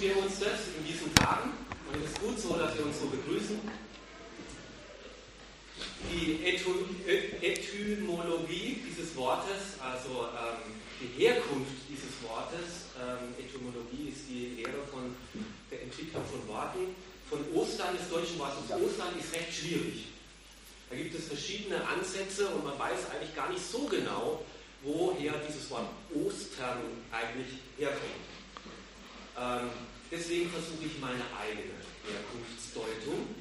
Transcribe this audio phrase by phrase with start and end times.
[0.00, 1.50] wünschen wir uns das in diesen Tagen.
[1.90, 3.58] Und es ist gut so, dass wir uns so begrüßen.
[6.12, 6.44] Die
[7.42, 15.14] Etymologie dieses Wortes, also ähm, die Herkunft dieses Wortes, ähm, Etymologie ist die Lehre von
[15.70, 16.94] der Entwicklung von Worten,
[17.28, 20.06] von Ostern, des deutschen Wortes Ostern, ist recht schwierig.
[20.90, 24.44] Da gibt es verschiedene Ansätze und man weiß eigentlich gar nicht so genau,
[24.82, 26.78] woher dieses Wort Ostern
[27.10, 28.37] eigentlich herkommt.
[29.40, 29.70] Ähm,
[30.10, 33.36] deswegen versuche ich meine eigene Herkunftsdeutung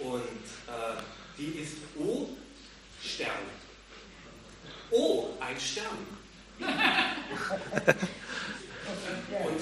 [0.00, 0.96] und äh,
[1.38, 2.30] die ist O,
[3.02, 3.44] Stern.
[4.90, 5.98] O, ein Stern.
[6.58, 6.70] und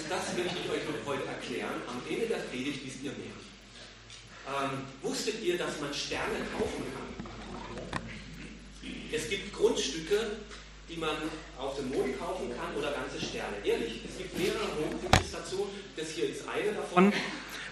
[0.09, 1.83] das will ich euch heute erklären.
[1.87, 3.35] Am Ende der Predigt wisst ihr mehr.
[4.47, 7.13] Ähm, wusstet ihr, dass man Sterne kaufen kann?
[9.13, 10.39] Es gibt Grundstücke,
[10.95, 11.17] die man
[11.59, 13.57] auf dem Mond kaufen kann oder ganze Sterne.
[13.65, 15.71] Ehrlich, es gibt mehrere Mondstationen.
[15.97, 17.13] Das hier ist eine davon.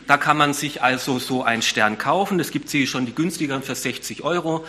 [0.07, 2.41] Da kann man sich also so einen Stern kaufen.
[2.41, 4.65] Es gibt sie schon die günstigeren für 60 Euro.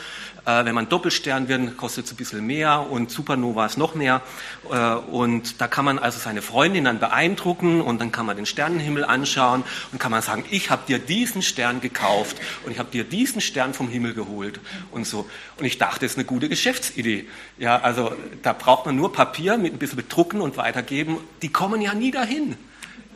[0.46, 4.22] Äh, wenn man Doppelstern wird, kostet es ein bisschen mehr und Supernovas noch mehr.
[4.70, 8.46] Äh, und da kann man also seine Freundin dann beeindrucken und dann kann man den
[8.46, 12.92] Sternenhimmel anschauen und kann man sagen, ich habe dir diesen Stern gekauft und ich habe
[12.92, 14.60] dir diesen Stern vom Himmel geholt
[14.92, 15.30] und so.
[15.58, 17.28] Und ich dachte, das ist eine gute Geschäftsidee.
[17.58, 21.18] Ja, also da braucht man nur Papier mit ein bisschen bedrucken und weitergeben.
[21.42, 22.58] Die kommen ja nie dahin.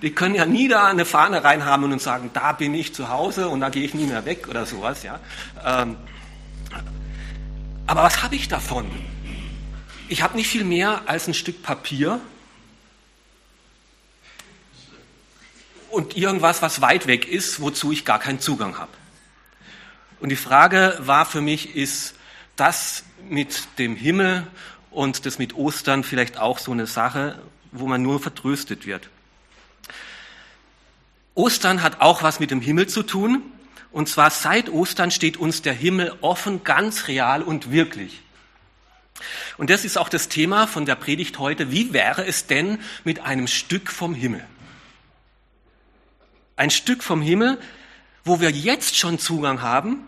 [0.01, 3.49] Die können ja nie da eine Fahne reinhaben und sagen, da bin ich zu Hause
[3.49, 5.03] und da gehe ich nie mehr weg oder sowas.
[5.03, 5.19] Ja.
[5.65, 5.97] Ähm,
[7.87, 8.91] aber was habe ich davon?
[10.09, 12.19] Ich habe nicht viel mehr als ein Stück Papier
[15.89, 18.91] und irgendwas, was weit weg ist, wozu ich gar keinen Zugang habe.
[20.19, 22.15] Und die Frage war für mich, ist
[22.55, 24.47] das mit dem Himmel
[24.91, 27.39] und das mit Ostern vielleicht auch so eine Sache,
[27.71, 29.09] wo man nur vertröstet wird?
[31.37, 33.43] Ostern hat auch was mit dem Himmel zu tun.
[33.91, 38.21] Und zwar seit Ostern steht uns der Himmel offen, ganz real und wirklich.
[39.57, 41.71] Und das ist auch das Thema von der Predigt heute.
[41.71, 44.43] Wie wäre es denn mit einem Stück vom Himmel?
[46.55, 47.59] Ein Stück vom Himmel,
[48.23, 50.07] wo wir jetzt schon Zugang haben,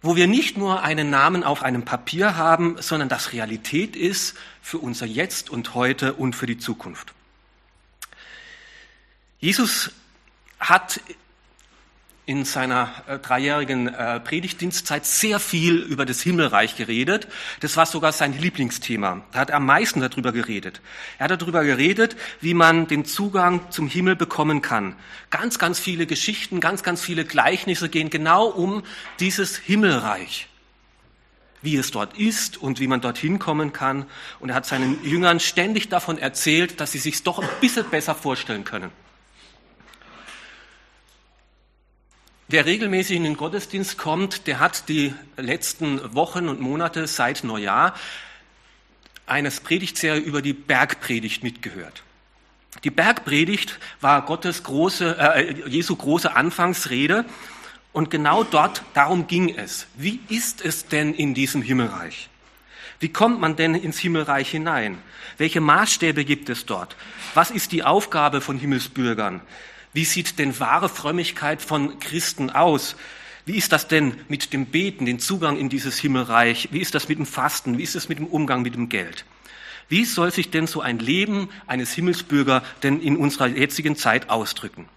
[0.00, 4.78] wo wir nicht nur einen Namen auf einem Papier haben, sondern das Realität ist für
[4.78, 7.12] unser Jetzt und heute und für die Zukunft.
[9.38, 9.90] Jesus
[10.68, 11.00] hat
[12.26, 17.28] in seiner äh, dreijährigen äh, Predigtdienstzeit sehr viel über das Himmelreich geredet.
[17.60, 19.20] Das war sogar sein Lieblingsthema.
[19.32, 20.80] Da hat er am meisten darüber geredet.
[21.18, 24.96] Er hat darüber geredet, wie man den Zugang zum Himmel bekommen kann.
[25.28, 28.82] Ganz, ganz viele Geschichten, ganz, ganz viele Gleichnisse gehen genau um
[29.20, 30.48] dieses Himmelreich.
[31.60, 34.06] Wie es dort ist und wie man dorthin kommen kann.
[34.40, 38.14] Und er hat seinen Jüngern ständig davon erzählt, dass sie sich doch ein bisschen besser
[38.14, 39.03] vorstellen können.
[42.46, 47.94] Wer regelmäßig in den Gottesdienst kommt, der hat die letzten Wochen und Monate seit Neujahr
[49.26, 52.02] eines Predigtserie über die Bergpredigt mitgehört.
[52.84, 57.24] Die Bergpredigt war Gottes große, äh, Jesu große Anfangsrede
[57.94, 59.86] und genau dort, darum ging es.
[59.94, 62.28] Wie ist es denn in diesem Himmelreich?
[63.00, 64.98] Wie kommt man denn ins Himmelreich hinein?
[65.38, 66.94] Welche Maßstäbe gibt es dort?
[67.32, 69.40] Was ist die Aufgabe von Himmelsbürgern?
[69.94, 72.96] Wie sieht denn wahre Frömmigkeit von Christen aus?
[73.46, 76.68] Wie ist das denn mit dem Beten, den Zugang in dieses Himmelreich?
[76.72, 77.78] Wie ist das mit dem Fasten?
[77.78, 79.24] Wie ist es mit dem Umgang mit dem Geld?
[79.88, 84.88] Wie soll sich denn so ein Leben eines Himmelsbürger denn in unserer jetzigen Zeit ausdrücken?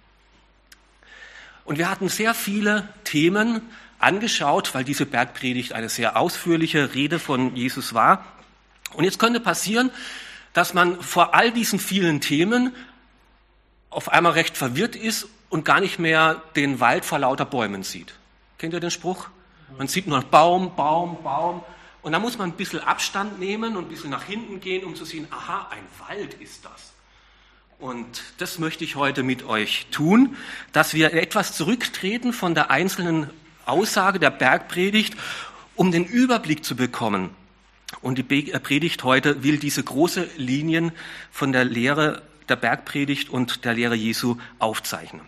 [1.63, 3.61] Und wir hatten sehr viele Themen
[3.99, 8.25] angeschaut, weil diese Bergpredigt eine sehr ausführliche Rede von Jesus war.
[8.93, 9.91] Und jetzt könnte passieren,
[10.53, 12.73] dass man vor all diesen vielen Themen
[13.97, 18.13] auf einmal recht verwirrt ist und gar nicht mehr den Wald vor lauter Bäumen sieht.
[18.59, 19.27] Kennt ihr den Spruch?
[19.75, 21.63] Man sieht nur Baum, Baum, Baum.
[22.03, 24.95] Und da muss man ein bisschen Abstand nehmen und ein bisschen nach hinten gehen, um
[24.95, 26.93] zu sehen, aha, ein Wald ist das.
[27.79, 30.37] Und das möchte ich heute mit euch tun,
[30.73, 33.31] dass wir etwas zurücktreten von der einzelnen
[33.65, 35.15] Aussage der Bergpredigt,
[35.75, 37.31] um den Überblick zu bekommen.
[38.01, 40.91] Und die äh, Predigt heute will diese große Linien
[41.31, 45.21] von der Lehre der Bergpredigt und der Lehre Jesu aufzeichnen.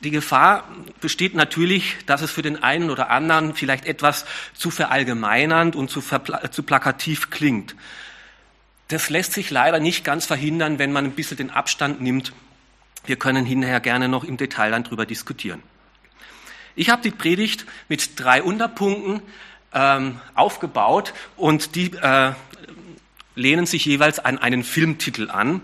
[0.00, 0.64] Die Gefahr
[1.00, 4.24] besteht natürlich, dass es für den einen oder anderen vielleicht etwas
[4.54, 7.76] zu verallgemeinernd und zu, zu plakativ klingt.
[8.88, 12.32] Das lässt sich leider nicht ganz verhindern, wenn man ein bisschen den Abstand nimmt.
[13.04, 15.62] Wir können hinterher gerne noch im Detail dann drüber diskutieren.
[16.74, 19.20] Ich habe die Predigt mit drei Unterpunkten
[19.74, 22.32] ähm, aufgebaut und die äh,
[23.40, 25.62] lehnen sich jeweils an einen Filmtitel an.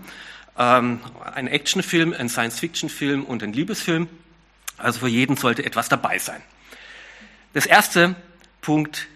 [0.57, 0.99] ähm,
[1.35, 4.07] ein Actionfilm, ein Science-Fiction-Film und ein Liebesfilm.
[4.77, 6.41] Also für jeden sollte etwas dabei sein.
[7.53, 8.15] Das erste
[8.61, 9.07] Punkt,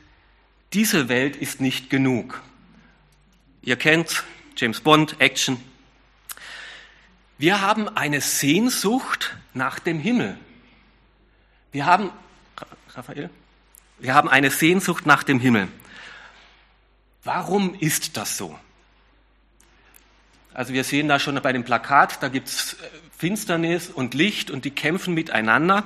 [0.73, 2.41] diese Welt ist nicht genug.
[3.61, 4.23] Ihr kennt
[4.55, 5.61] James Bond, Action.
[7.37, 10.37] Wir haben eine Sehnsucht nach dem Himmel.
[11.71, 12.11] Wir haben,
[12.93, 13.29] Raphael,
[13.99, 15.67] wir haben eine Sehnsucht nach dem Himmel.
[17.23, 18.57] Warum ist das so?
[20.53, 22.77] Also wir sehen da schon bei dem Plakat, da gibt es äh,
[23.17, 25.83] Finsternis und Licht und die kämpfen miteinander.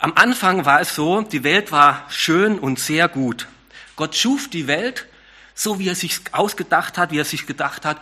[0.00, 3.48] Am Anfang war es so, die Welt war schön und sehr gut.
[3.96, 5.06] Gott schuf die Welt
[5.54, 8.00] so, wie er sich ausgedacht hat, wie er sich gedacht hat.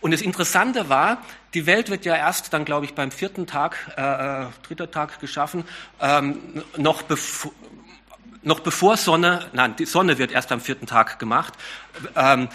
[0.00, 1.22] Und das Interessante war,
[1.54, 5.20] die Welt wird ja erst dann, glaube ich, beim vierten Tag, äh, äh dritter Tag
[5.20, 5.64] geschaffen,
[6.00, 7.52] ähm, noch, bevor,
[8.44, 11.54] noch bevor Sonne, nein, die Sonne wird erst am vierten Tag gemacht.
[12.16, 12.48] Ähm,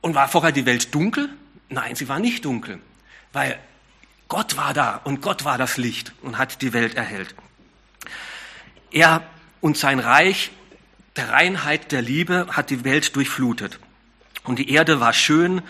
[0.00, 1.28] und war vorher die Welt dunkel?
[1.68, 2.80] Nein, sie war nicht dunkel,
[3.32, 3.58] weil
[4.28, 7.34] Gott war da und Gott war das Licht und hat die Welt erhellt.
[8.90, 9.22] Er
[9.60, 10.50] und sein Reich
[11.16, 13.78] der Reinheit der Liebe hat die Welt durchflutet.
[14.44, 15.62] Und die Erde war schön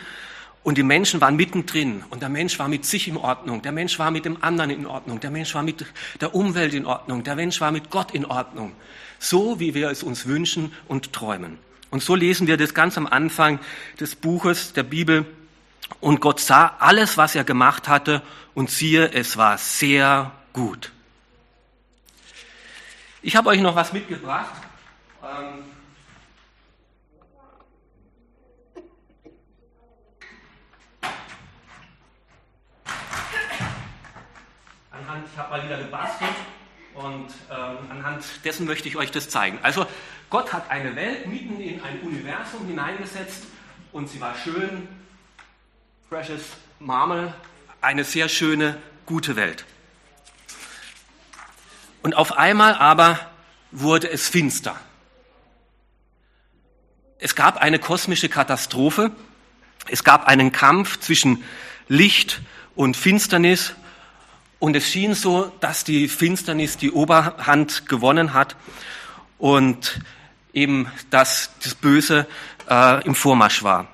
[0.63, 3.99] und die Menschen waren mittendrin und der Mensch war mit sich in Ordnung, der Mensch
[3.99, 5.87] war mit dem anderen in Ordnung, der Mensch war mit
[6.21, 8.73] der Umwelt in Ordnung, der Mensch war mit Gott in Ordnung.
[9.19, 11.59] So wie wir es uns wünschen und träumen.
[11.91, 13.59] Und so lesen wir das ganz am Anfang
[13.99, 15.25] des Buches der Bibel.
[16.01, 18.23] Und Gott sah alles, was er gemacht hatte,
[18.55, 20.93] und siehe, es war sehr gut.
[23.23, 24.53] Ich habe euch noch was mitgebracht.
[25.23, 25.65] Ähm
[34.91, 36.35] anhand, ich habe mal wieder gebastelt.
[36.99, 39.61] Und ähm, anhand dessen möchte ich euch das zeigen.
[39.63, 39.87] Also
[40.31, 43.45] Gott hat eine Welt mitten in ein Universum hineingesetzt
[43.93, 44.89] und sie war schön,
[46.09, 46.43] precious
[46.81, 47.33] Marmel,
[47.81, 49.65] eine sehr schöne, gute Welt.
[52.03, 53.21] Und auf einmal aber
[53.71, 54.75] wurde es finster.
[57.21, 59.13] Es gab eine kosmische Katastrophe.
[59.89, 61.45] Es gab einen Kampf zwischen
[61.87, 62.41] Licht
[62.75, 63.75] und Finsternis
[64.59, 68.57] und es schien so, dass die Finsternis die Oberhand gewonnen hat
[69.39, 70.01] und
[70.53, 72.27] eben, dass das Böse
[72.69, 73.87] äh, im Vormarsch war.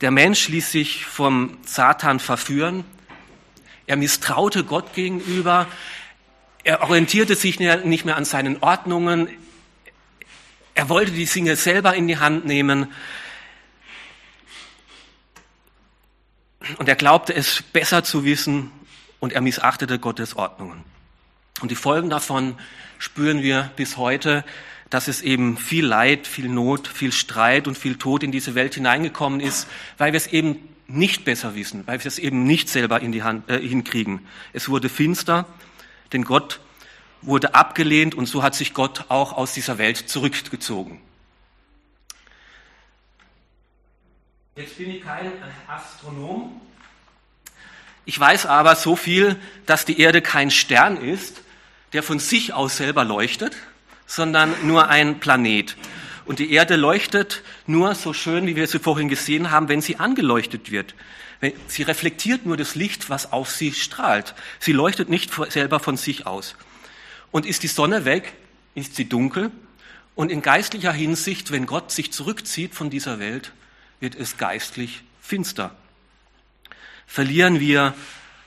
[0.00, 2.84] Der Mensch ließ sich vom Satan verführen.
[3.86, 5.66] Er misstraute Gott gegenüber.
[6.64, 9.28] Er orientierte sich nicht mehr an seinen Ordnungen.
[10.74, 12.90] Er wollte die Dinge selber in die Hand nehmen.
[16.78, 18.70] Und er glaubte es besser zu wissen
[19.20, 20.84] und er missachtete Gottes Ordnungen.
[21.60, 22.56] Und die Folgen davon
[22.98, 24.44] spüren wir bis heute,
[24.90, 28.74] dass es eben viel Leid, viel Not, viel Streit und viel Tod in diese Welt
[28.74, 29.66] hineingekommen ist,
[29.98, 33.22] weil wir es eben nicht besser wissen, weil wir es eben nicht selber in die
[33.22, 34.20] Hand äh, hinkriegen.
[34.52, 35.46] Es wurde finster,
[36.12, 36.60] denn Gott
[37.22, 41.00] wurde abgelehnt und so hat sich Gott auch aus dieser Welt zurückgezogen.
[44.54, 45.32] Jetzt bin ich kein
[45.66, 46.60] Astronom,
[48.06, 49.36] ich weiß aber so viel,
[49.66, 51.42] dass die Erde kein Stern ist,
[51.92, 53.56] der von sich aus selber leuchtet,
[54.06, 55.76] sondern nur ein Planet.
[56.24, 59.96] Und die Erde leuchtet nur so schön, wie wir sie vorhin gesehen haben, wenn sie
[59.96, 60.94] angeleuchtet wird.
[61.66, 64.34] Sie reflektiert nur das Licht, was auf sie strahlt.
[64.60, 66.54] Sie leuchtet nicht selber von sich aus.
[67.32, 68.34] Und ist die Sonne weg,
[68.76, 69.50] ist sie dunkel.
[70.14, 73.52] Und in geistlicher Hinsicht, wenn Gott sich zurückzieht von dieser Welt,
[73.98, 75.74] wird es geistlich finster
[77.06, 77.94] verlieren wir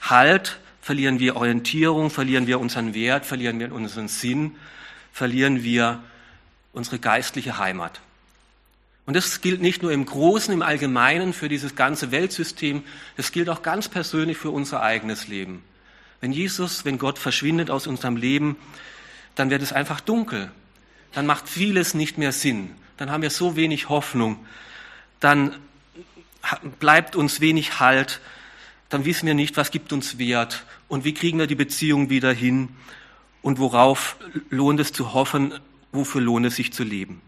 [0.01, 4.55] Halt, verlieren wir Orientierung, verlieren wir unseren Wert, verlieren wir unseren Sinn,
[5.11, 6.01] verlieren wir
[6.73, 7.99] unsere geistliche Heimat.
[9.05, 12.83] Und das gilt nicht nur im Großen, im Allgemeinen für dieses ganze Weltsystem,
[13.17, 15.63] das gilt auch ganz persönlich für unser eigenes Leben.
[16.21, 18.55] Wenn Jesus, wenn Gott verschwindet aus unserem Leben,
[19.35, 20.51] dann wird es einfach dunkel.
[21.11, 22.75] Dann macht vieles nicht mehr Sinn.
[22.97, 24.45] Dann haben wir so wenig Hoffnung.
[25.19, 25.55] Dann
[26.79, 28.19] bleibt uns wenig Halt
[28.89, 32.33] dann wissen wir nicht, was gibt uns Wert und wie kriegen wir die Beziehung wieder
[32.33, 32.69] hin
[33.41, 34.17] und worauf
[34.49, 35.53] lohnt es zu hoffen,
[35.91, 37.21] wofür lohnt es sich zu leben.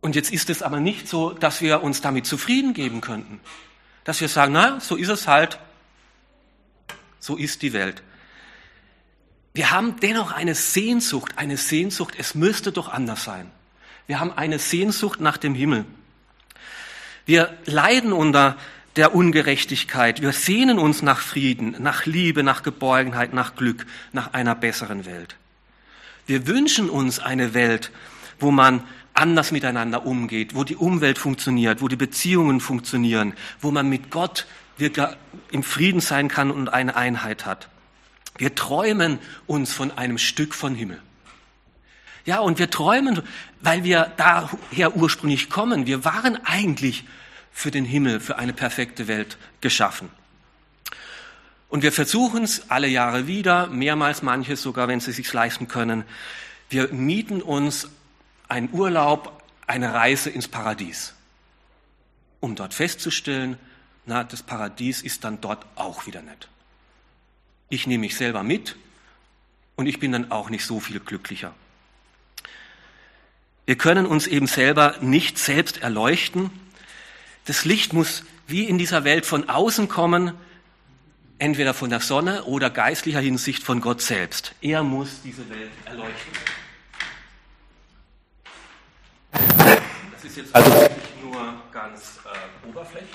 [0.00, 3.40] Und jetzt ist es aber nicht so, dass wir uns damit zufrieden geben könnten.
[4.04, 5.58] Dass wir sagen, na, so ist es halt,
[7.18, 8.02] so ist die Welt.
[9.52, 13.50] Wir haben dennoch eine Sehnsucht, eine Sehnsucht, es müsste doch anders sein.
[14.08, 15.84] Wir haben eine Sehnsucht nach dem Himmel.
[17.26, 18.56] Wir leiden unter
[18.96, 20.22] der Ungerechtigkeit.
[20.22, 25.36] Wir sehnen uns nach Frieden, nach Liebe, nach Geborgenheit, nach Glück, nach einer besseren Welt.
[26.26, 27.92] Wir wünschen uns eine Welt,
[28.40, 33.90] wo man anders miteinander umgeht, wo die Umwelt funktioniert, wo die Beziehungen funktionieren, wo man
[33.90, 34.46] mit Gott
[34.78, 35.06] wirklich
[35.50, 37.68] im Frieden sein kann und eine Einheit hat.
[38.38, 41.02] Wir träumen uns von einem Stück von Himmel.
[42.24, 43.22] Ja, und wir träumen,
[43.60, 45.86] weil wir daher ursprünglich kommen.
[45.86, 47.04] Wir waren eigentlich
[47.52, 50.10] für den Himmel, für eine perfekte Welt geschaffen.
[51.68, 55.68] Und wir versuchen es alle Jahre wieder, mehrmals manches sogar, wenn sie es sich leisten
[55.68, 56.04] können.
[56.70, 57.88] Wir mieten uns
[58.48, 61.14] einen Urlaub, eine Reise ins Paradies,
[62.40, 63.58] um dort festzustellen,
[64.06, 66.48] na, das Paradies ist dann dort auch wieder nett.
[67.68, 68.76] Ich nehme mich selber mit
[69.76, 71.54] und ich bin dann auch nicht so viel glücklicher.
[73.68, 76.50] Wir können uns eben selber nicht selbst erleuchten.
[77.44, 80.32] Das Licht muss wie in dieser Welt von außen kommen,
[81.38, 84.54] entweder von der Sonne oder geistlicher Hinsicht von Gott selbst.
[84.62, 86.32] Er muss diese Welt erleuchten.
[89.32, 90.88] Das ist jetzt also
[91.22, 93.10] nur ganz äh, oberflächlich.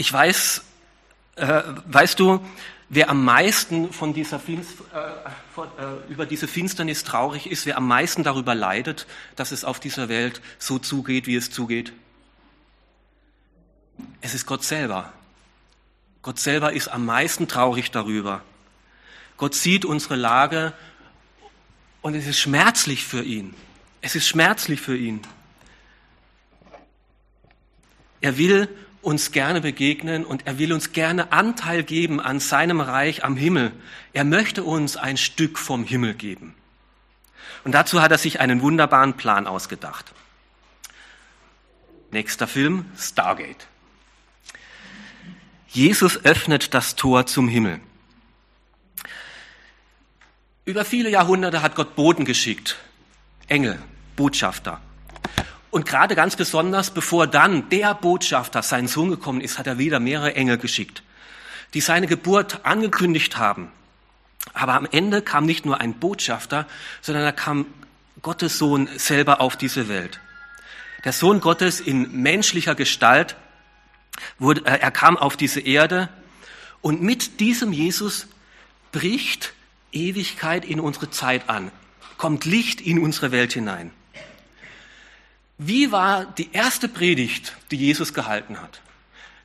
[0.00, 0.62] Ich weiß,
[1.36, 2.40] äh, weißt du,
[2.88, 7.76] wer am meisten von dieser Finst, äh, von, äh, über diese Finsternis traurig ist, wer
[7.76, 11.92] am meisten darüber leidet, dass es auf dieser Welt so zugeht, wie es zugeht?
[14.22, 15.12] Es ist Gott selber.
[16.22, 18.40] Gott selber ist am meisten traurig darüber.
[19.36, 20.72] Gott sieht unsere Lage
[22.00, 23.52] und es ist schmerzlich für ihn.
[24.00, 25.20] Es ist schmerzlich für ihn.
[28.22, 28.66] Er will
[29.02, 33.72] uns gerne begegnen und er will uns gerne Anteil geben an seinem Reich am Himmel.
[34.12, 36.54] Er möchte uns ein Stück vom Himmel geben.
[37.64, 40.12] Und dazu hat er sich einen wunderbaren Plan ausgedacht.
[42.10, 43.66] Nächster Film, Stargate.
[45.68, 47.80] Jesus öffnet das Tor zum Himmel.
[50.64, 52.76] Über viele Jahrhunderte hat Gott Boten geschickt,
[53.48, 53.80] Engel,
[54.16, 54.80] Botschafter.
[55.70, 60.00] Und gerade ganz besonders, bevor dann der Botschafter, sein Sohn gekommen ist, hat er wieder
[60.00, 61.02] mehrere Engel geschickt,
[61.74, 63.70] die seine Geburt angekündigt haben.
[64.52, 66.66] Aber am Ende kam nicht nur ein Botschafter,
[67.02, 67.66] sondern da kam
[68.22, 70.20] Gottes Sohn selber auf diese Welt.
[71.04, 73.36] Der Sohn Gottes in menschlicher Gestalt,
[74.38, 76.08] wurde, äh, er kam auf diese Erde
[76.80, 78.26] und mit diesem Jesus
[78.92, 79.52] bricht
[79.92, 81.70] Ewigkeit in unsere Zeit an,
[82.18, 83.92] kommt Licht in unsere Welt hinein.
[85.62, 88.80] Wie war die erste Predigt, die Jesus gehalten hat?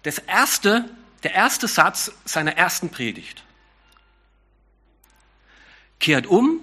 [0.03, 0.89] Das erste,
[1.23, 3.43] der erste Satz seiner ersten Predigt.
[5.99, 6.61] Kehrt um,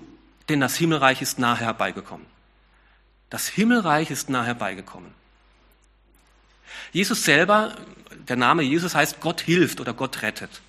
[0.49, 2.27] denn das Himmelreich ist nahe herbeigekommen.
[3.29, 5.13] Das Himmelreich ist nahe herbeigekommen.
[6.93, 7.77] Jesus selber,
[8.27, 10.63] der Name Jesus heißt Gott hilft oder Gott rettet.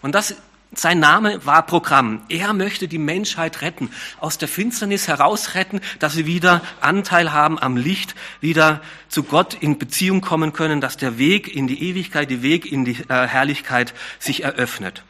[0.00, 0.36] Und das
[0.74, 2.22] sein Name war Programm.
[2.28, 7.76] Er möchte die Menschheit retten, aus der Finsternis herausretten, dass sie wieder Anteil haben am
[7.76, 12.42] Licht, wieder zu Gott in Beziehung kommen können, dass der Weg in die Ewigkeit, der
[12.42, 15.04] Weg in die äh, Herrlichkeit sich eröffnet.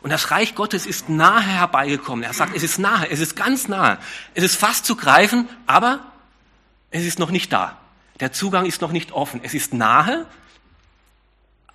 [0.00, 2.24] Und das Reich Gottes ist nahe herbeigekommen.
[2.24, 3.98] Er sagt, es ist nahe, es ist ganz nahe.
[4.34, 6.00] Es ist fast zu greifen, aber
[6.90, 7.76] es ist noch nicht da.
[8.20, 9.40] Der Zugang ist noch nicht offen.
[9.42, 10.26] Es ist nahe,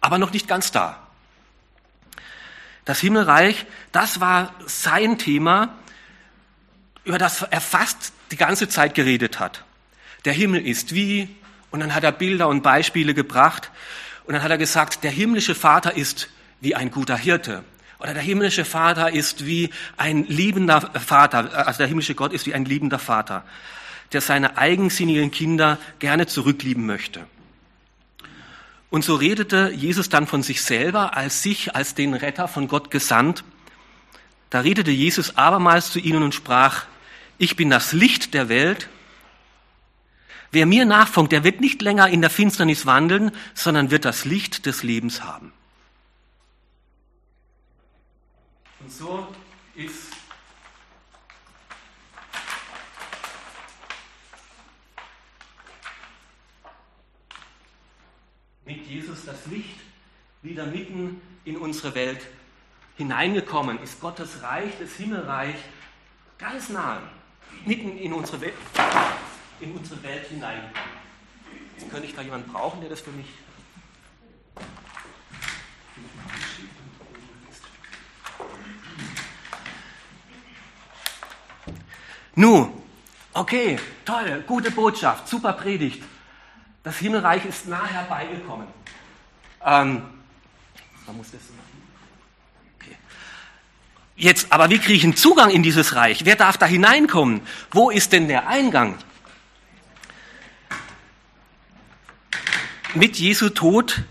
[0.01, 1.04] aber noch nicht ganz da.
[2.85, 5.75] Das Himmelreich, das war sein Thema,
[7.03, 9.63] über das er fast die ganze Zeit geredet hat.
[10.25, 11.35] Der Himmel ist wie,
[11.71, 13.71] und dann hat er Bilder und Beispiele gebracht,
[14.25, 16.29] und dann hat er gesagt, der himmlische Vater ist
[16.61, 17.63] wie ein guter Hirte.
[17.99, 22.53] Oder der himmlische Vater ist wie ein liebender Vater, also der himmlische Gott ist wie
[22.53, 23.43] ein liebender Vater,
[24.13, 27.25] der seine eigensinnigen Kinder gerne zurücklieben möchte.
[28.95, 32.91] Und so redete Jesus dann von sich selber als sich, als den Retter von Gott
[32.91, 33.43] gesandt.
[34.49, 36.85] Da redete Jesus abermals zu ihnen und sprach,
[37.37, 38.87] ich bin das Licht der Welt.
[40.53, 44.65] Wer mir nachfolgt, der wird nicht länger in der Finsternis wandeln, sondern wird das Licht
[44.65, 45.51] des Lebens haben.
[48.79, 49.27] Und so
[49.75, 50.04] ist
[58.65, 59.79] mit Jesus das Licht
[60.41, 62.25] wieder mitten in unsere Welt
[62.97, 65.55] hineingekommen, ist Gottes Reich, das Himmelreich,
[66.37, 67.01] ganz nah,
[67.65, 68.53] mitten in unsere Welt,
[69.59, 70.95] in unsere Welt hineingekommen.
[71.77, 73.27] Jetzt könnte ich da jemanden brauchen, der das für mich.
[82.37, 82.85] Nun,
[83.37, 86.01] Okay, toll, gute Botschaft, super Predigt.
[86.85, 88.67] Das Himmelreich ist nah herbeigekommen.
[89.65, 90.03] Ähm,
[91.07, 91.41] man muss das
[92.79, 92.95] okay.
[94.15, 96.25] Jetzt, aber wie kriege ich einen Zugang in dieses Reich?
[96.25, 97.41] Wer darf da hineinkommen?
[97.71, 98.99] Wo ist denn der Eingang?
[102.93, 104.03] Mit Jesu Tod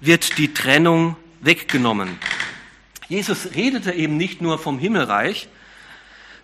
[0.00, 2.18] wird die Trennung weggenommen.
[3.10, 5.48] Jesus redete eben nicht nur vom Himmelreich,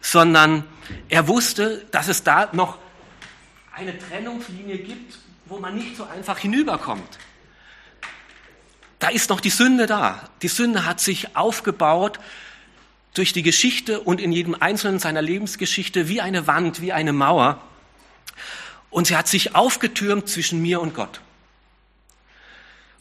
[0.02, 0.64] sondern
[1.08, 2.76] er wusste, dass es da noch
[3.74, 7.18] eine Trennungslinie gibt, wo man nicht so einfach hinüberkommt.
[8.98, 10.28] Da ist noch die Sünde da.
[10.42, 12.18] Die Sünde hat sich aufgebaut
[13.12, 17.60] durch die Geschichte und in jedem einzelnen seiner Lebensgeschichte wie eine Wand, wie eine Mauer.
[18.90, 21.20] Und sie hat sich aufgetürmt zwischen mir und Gott.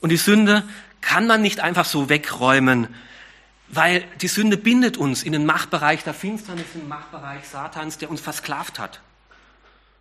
[0.02, 0.64] Und die Sünde
[1.02, 2.94] kann man nicht einfach so wegräumen,
[3.70, 8.10] weil die Sünde bindet uns in den Machtbereich der Finsternis, in den Machtbereich Satans, der
[8.10, 9.02] uns versklavt hat.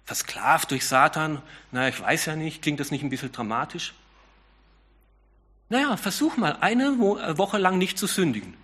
[0.04, 1.40] Versklavt durch Satan,
[1.70, 3.94] na, ich weiß ja nicht, klingt das nicht ein bisschen dramatisch?
[5.68, 8.54] Naja, versuch mal eine äh, Woche lang nicht zu sündigen.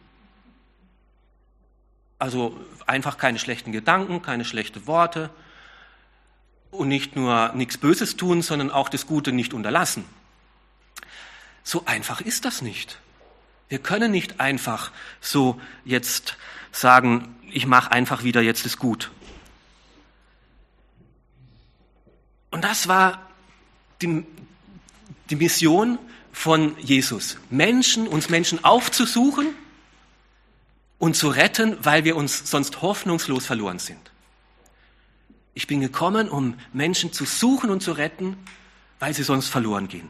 [2.18, 5.30] Also einfach keine schlechten Gedanken, keine schlechten Worte
[6.70, 10.04] und nicht nur nichts Böses tun, sondern auch das Gute nicht unterlassen.
[11.62, 12.98] So einfach ist das nicht.
[13.68, 14.90] Wir können nicht einfach
[15.20, 16.36] so jetzt
[16.72, 19.10] sagen, ich mache einfach wieder jetzt ist gut.
[22.50, 23.26] Und das war
[24.00, 24.24] die,
[25.30, 25.98] die Mission
[26.32, 27.36] von Jesus.
[27.50, 29.48] Menschen, uns Menschen aufzusuchen
[30.98, 34.10] und zu retten, weil wir uns sonst hoffnungslos verloren sind.
[35.54, 38.36] Ich bin gekommen, um Menschen zu suchen und zu retten,
[39.00, 40.08] weil sie sonst verloren gehen.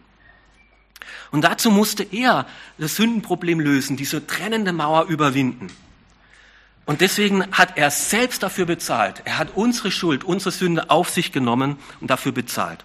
[1.31, 2.47] Und dazu musste er
[2.79, 5.69] das Sündenproblem lösen, diese trennende Mauer überwinden.
[6.89, 9.21] Und deswegen hat er selbst dafür bezahlt.
[9.27, 12.83] Er hat unsere Schuld, unsere Sünde auf sich genommen und dafür bezahlt.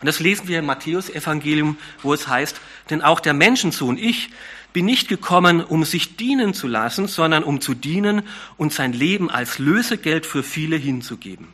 [0.00, 4.30] Und das lesen wir im Matthäus-Evangelium, wo es heißt, denn auch der Menschensohn, ich,
[4.72, 8.22] bin nicht gekommen, um sich dienen zu lassen, sondern um zu dienen
[8.56, 11.48] und sein Leben als Lösegeld für viele hinzugeben.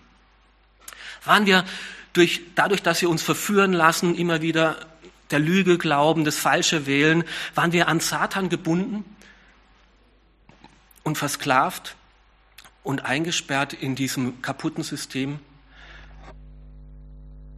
[1.24, 1.64] Waren wir
[2.12, 4.76] durch, dadurch, dass wir uns verführen lassen, immer wieder
[5.32, 7.24] der Lüge glauben, das Falsche wählen,
[7.56, 9.04] waren wir an Satan gebunden
[11.02, 11.96] und versklavt
[12.82, 15.38] und eingesperrt in diesem kaputten System.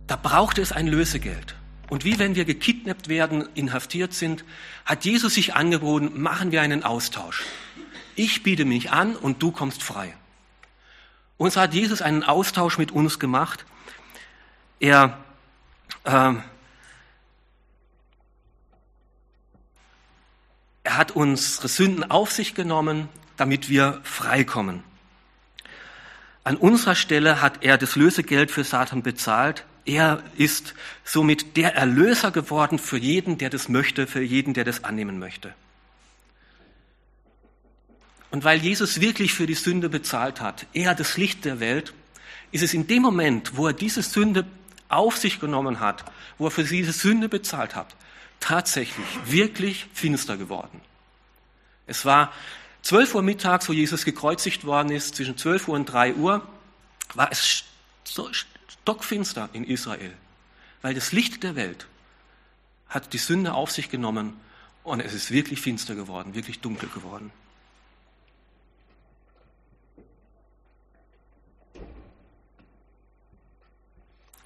[0.06, 1.54] Da brauchte es ein Lösegeld.
[1.88, 4.44] Und wie wenn wir gekidnappt werden, inhaftiert sind,
[4.84, 7.42] hat Jesus sich angeboten, machen wir einen Austausch.
[8.16, 10.14] Ich biete mich an und du kommst frei.
[11.36, 13.64] Und so hat Jesus einen Austausch mit uns gemacht.
[14.80, 15.18] Er
[16.04, 16.34] äh,
[20.84, 24.82] Er hat unsere Sünden auf sich genommen, damit wir freikommen.
[26.44, 29.64] An unserer Stelle hat er das Lösegeld für Satan bezahlt.
[29.86, 34.84] Er ist somit der Erlöser geworden für jeden, der das möchte, für jeden, der das
[34.84, 35.54] annehmen möchte.
[38.30, 41.94] Und weil Jesus wirklich für die Sünde bezahlt hat, er das Licht der Welt,
[42.50, 44.44] ist es in dem Moment, wo er diese Sünde
[44.88, 46.04] auf sich genommen hat,
[46.36, 47.94] wo er für diese Sünde bezahlt hat,
[48.40, 50.80] tatsächlich wirklich finster geworden.
[51.86, 52.32] Es war
[52.84, 56.46] 12 Uhr mittags, wo Jesus gekreuzigt worden ist, zwischen 12 Uhr und 3 Uhr,
[57.14, 57.64] war es
[58.04, 60.12] stockfinster in Israel,
[60.82, 61.86] weil das Licht der Welt
[62.90, 64.38] hat die Sünde auf sich genommen
[64.82, 67.32] und es ist wirklich finster geworden, wirklich dunkel geworden.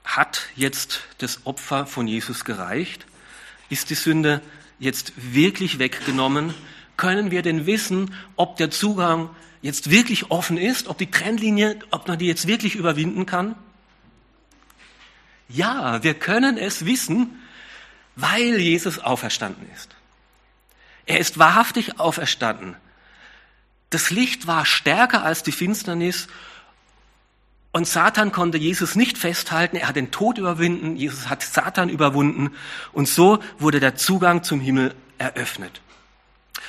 [0.04, 3.04] Hat jetzt das Opfer von Jesus gereicht?
[3.68, 4.42] Ist die Sünde
[4.78, 6.54] jetzt wirklich weggenommen?
[6.98, 9.30] Können wir denn wissen, ob der Zugang
[9.62, 13.54] jetzt wirklich offen ist, ob die Trennlinie, ob man die jetzt wirklich überwinden kann?
[15.48, 17.40] Ja, wir können es wissen,
[18.16, 19.94] weil Jesus auferstanden ist.
[21.06, 22.74] Er ist wahrhaftig auferstanden.
[23.90, 26.26] Das Licht war stärker als die Finsternis
[27.70, 32.50] und Satan konnte Jesus nicht festhalten, er hat den Tod überwinden, Jesus hat Satan überwunden
[32.92, 35.80] und so wurde der Zugang zum Himmel eröffnet.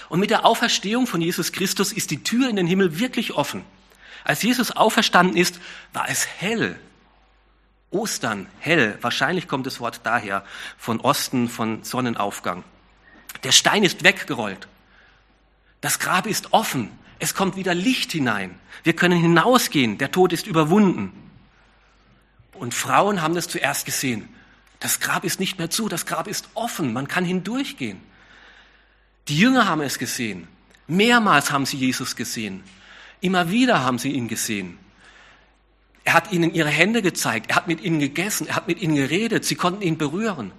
[0.09, 3.63] Und mit der Auferstehung von Jesus Christus ist die Tür in den Himmel wirklich offen.
[4.23, 5.59] Als Jesus auferstanden ist,
[5.93, 6.79] war es hell.
[7.91, 10.43] Ostern, hell, wahrscheinlich kommt das Wort daher,
[10.77, 12.63] von Osten, von Sonnenaufgang.
[13.43, 14.67] Der Stein ist weggerollt.
[15.81, 16.91] Das Grab ist offen.
[17.19, 18.59] Es kommt wieder Licht hinein.
[18.83, 19.97] Wir können hinausgehen.
[19.97, 21.13] Der Tod ist überwunden.
[22.53, 24.27] Und Frauen haben das zuerst gesehen.
[24.79, 26.93] Das Grab ist nicht mehr zu, das Grab ist offen.
[26.93, 28.01] Man kann hindurchgehen.
[29.27, 30.47] Die Jünger haben es gesehen.
[30.87, 32.63] Mehrmals haben sie Jesus gesehen.
[33.21, 34.77] Immer wieder haben sie ihn gesehen.
[36.03, 38.95] Er hat ihnen ihre Hände gezeigt, er hat mit ihnen gegessen, er hat mit ihnen
[38.95, 40.51] geredet, sie konnten ihn berühren.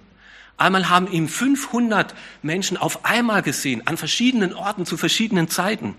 [0.55, 5.95] Einmal haben ihm 500 Menschen auf einmal gesehen, an verschiedenen Orten, zu verschiedenen Zeiten.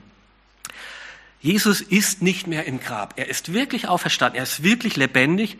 [1.42, 3.14] Jesus ist nicht mehr im Grab.
[3.16, 4.36] Er ist wirklich auferstanden.
[4.36, 5.58] Er ist wirklich lebendig.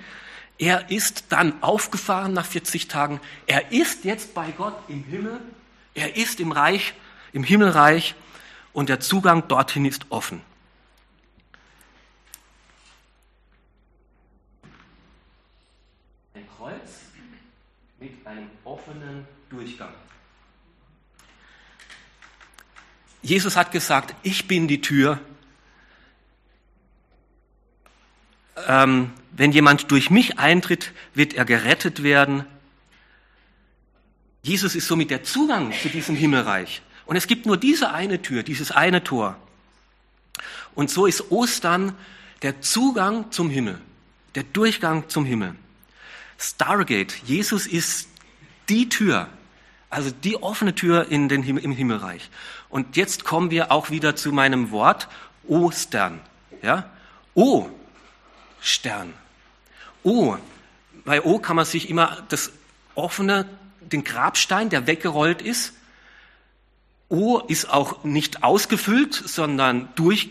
[0.56, 3.20] Er ist dann aufgefahren nach 40 Tagen.
[3.46, 5.40] Er ist jetzt bei Gott im Himmel.
[5.94, 6.94] Er ist im Reich,
[7.32, 8.14] im Himmelreich
[8.72, 10.40] und der Zugang dorthin ist offen.
[16.34, 16.90] Ein Kreuz
[18.00, 19.92] mit einem offenen Durchgang.
[23.22, 25.20] Jesus hat gesagt, ich bin die Tür.
[28.66, 32.44] Ähm, wenn jemand durch mich eintritt, wird er gerettet werden.
[34.42, 36.82] Jesus ist somit der Zugang zu diesem Himmelreich.
[37.06, 39.36] Und es gibt nur diese eine Tür, dieses eine Tor.
[40.74, 41.94] Und so ist Ostern
[42.42, 43.80] der Zugang zum Himmel,
[44.34, 45.54] der Durchgang zum Himmel.
[46.38, 48.08] Stargate, Jesus ist
[48.68, 49.28] die Tür,
[49.90, 52.30] also die offene Tür in den Himmel, im Himmelreich.
[52.68, 55.08] Und jetzt kommen wir auch wieder zu meinem Wort
[55.46, 56.20] Ostern.
[56.62, 56.90] Ja?
[57.34, 57.68] O,
[58.60, 59.12] Stern.
[60.02, 60.36] O,
[61.04, 62.52] bei O kann man sich immer das
[62.94, 63.46] offene,
[63.90, 65.74] den Grabstein, der weggerollt ist.
[67.08, 70.30] O ist auch nicht ausgefüllt, sondern durch,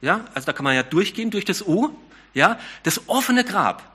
[0.00, 1.90] ja, also da kann man ja durchgehen durch das O,
[2.32, 3.90] ja, das offene Grab.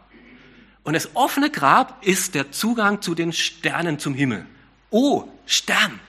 [0.83, 4.45] Und das offene Grab ist der Zugang zu den Sternen zum Himmel.
[4.89, 5.99] Oh, Stern.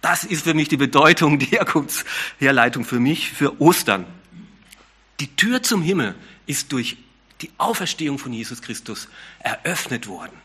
[0.00, 4.06] Das ist für mich die Bedeutung, die Herkunftsherleitung für mich, für Ostern.
[5.20, 6.14] Die Tür zum Himmel
[6.46, 6.96] ist durch
[7.40, 9.08] die Auferstehung von Jesus Christus
[9.40, 10.36] eröffnet worden.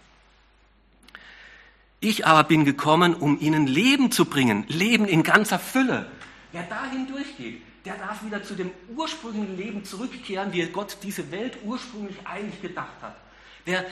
[2.03, 6.11] Ich aber bin gekommen, um ihnen Leben zu bringen, Leben in ganzer Fülle.
[6.51, 11.59] Wer dahin durchgeht, der darf wieder zu dem ursprünglichen Leben zurückkehren, wie Gott diese Welt
[11.63, 13.15] ursprünglich eigentlich gedacht hat.
[13.63, 13.85] Wer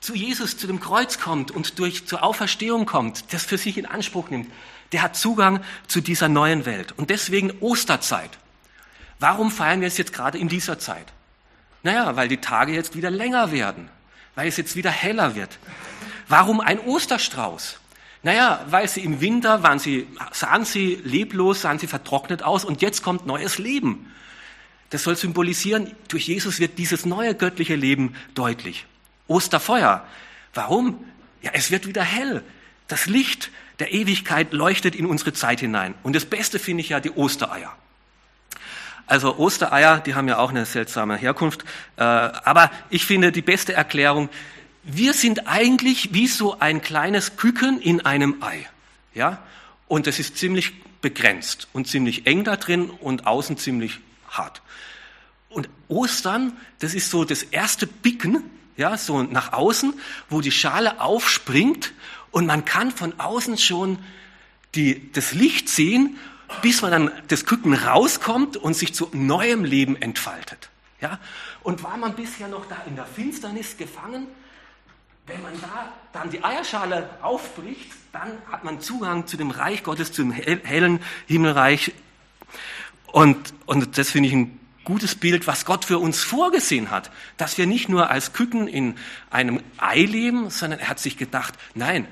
[0.00, 3.86] zu Jesus, zu dem Kreuz kommt und durch zur Auferstehung kommt, das für sich in
[3.86, 4.52] Anspruch nimmt,
[4.92, 6.92] der hat Zugang zu dieser neuen Welt.
[6.98, 8.32] Und deswegen Osterzeit.
[9.18, 11.06] Warum feiern wir es jetzt gerade in dieser Zeit?
[11.82, 13.88] Naja, weil die Tage jetzt wieder länger werden,
[14.34, 15.58] weil es jetzt wieder heller wird.
[16.28, 17.78] Warum ein Osterstrauß?
[18.22, 22.82] Naja, weil sie im Winter waren sie, sahen sie leblos, sahen sie vertrocknet aus und
[22.82, 24.12] jetzt kommt neues Leben.
[24.90, 28.86] Das soll symbolisieren, durch Jesus wird dieses neue göttliche Leben deutlich.
[29.28, 30.04] Osterfeuer.
[30.54, 31.04] Warum?
[31.42, 32.42] Ja, es wird wieder hell.
[32.88, 35.94] Das Licht der Ewigkeit leuchtet in unsere Zeit hinein.
[36.02, 37.72] Und das Beste finde ich ja die Ostereier.
[39.06, 41.64] Also Ostereier, die haben ja auch eine seltsame Herkunft.
[41.96, 44.28] Äh, aber ich finde die beste Erklärung,
[44.86, 48.66] wir sind eigentlich wie so ein kleines Küken in einem Ei.
[49.14, 49.42] Ja?
[49.88, 50.72] Und es ist ziemlich
[51.02, 54.62] begrenzt und ziemlich eng da drin und außen ziemlich hart.
[55.48, 58.44] Und Ostern, das ist so das erste Bicken,
[58.76, 59.94] ja, so nach außen,
[60.28, 61.92] wo die Schale aufspringt
[62.30, 63.98] und man kann von außen schon
[64.74, 66.18] die, das Licht sehen,
[66.62, 70.68] bis man dann das Küken rauskommt und sich zu neuem Leben entfaltet.
[71.00, 71.18] Ja?
[71.62, 74.26] Und war man bisher noch da in der Finsternis gefangen,
[75.26, 80.12] wenn man da dann die Eierschale aufbricht, dann hat man Zugang zu dem Reich Gottes,
[80.12, 81.92] zum hellen Himmelreich.
[83.06, 87.10] Und, und das finde ich ein gutes Bild, was Gott für uns vorgesehen hat.
[87.36, 88.94] Dass wir nicht nur als Küken in
[89.30, 92.06] einem Ei leben, sondern er hat sich gedacht, nein,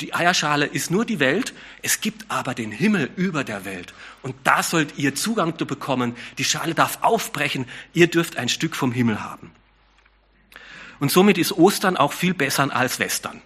[0.00, 3.92] die Eierschale ist nur die Welt, es gibt aber den Himmel über der Welt.
[4.22, 6.14] Und da sollt ihr Zugang zu bekommen.
[6.38, 9.50] Die Schale darf aufbrechen, ihr dürft ein Stück vom Himmel haben.
[11.00, 13.42] Und somit ist Ostern auch viel besser als Western.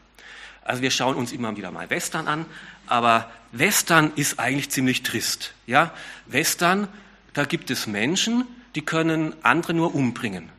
[0.62, 2.46] Also wir schauen uns immer wieder mal Western an,
[2.86, 5.54] aber Western ist eigentlich ziemlich trist.
[5.66, 5.92] Ja,
[6.26, 6.88] Western,
[7.32, 10.50] da gibt es Menschen, die können andere nur umbringen.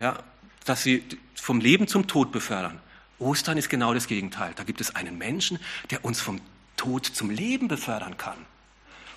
[0.00, 0.18] Ja,
[0.64, 2.80] dass sie vom Leben zum Tod befördern.
[3.18, 4.52] Ostern ist genau das Gegenteil.
[4.56, 5.58] Da gibt es einen Menschen,
[5.90, 6.40] der uns vom
[6.76, 8.38] Tod zum Leben befördern kann.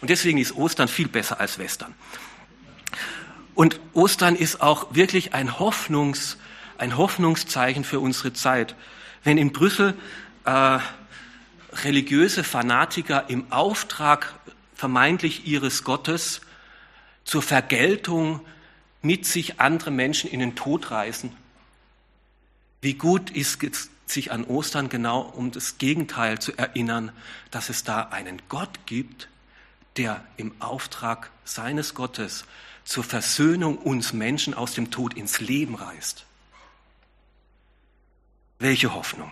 [0.01, 1.93] Und deswegen ist Ostern viel besser als Western.
[3.55, 6.37] Und Ostern ist auch wirklich ein Hoffnungs-
[6.79, 8.75] ein Hoffnungszeichen für unsere Zeit.
[9.23, 9.95] Wenn in Brüssel
[10.45, 10.79] äh,
[11.83, 14.33] religiöse Fanatiker im Auftrag
[14.73, 16.41] vermeintlich ihres Gottes
[17.23, 18.41] zur Vergeltung
[19.01, 21.31] mit sich andere Menschen in den Tod reißen.
[22.81, 27.11] Wie gut ist es sich an Ostern genau um das Gegenteil zu erinnern,
[27.51, 29.29] dass es da einen Gott gibt,
[29.97, 32.45] der im Auftrag seines Gottes
[32.83, 36.25] zur Versöhnung uns Menschen aus dem Tod ins Leben reißt.
[38.59, 39.31] Welche Hoffnung?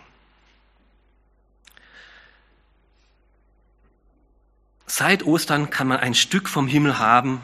[4.85, 7.41] Seit Ostern kann man ein Stück vom Himmel haben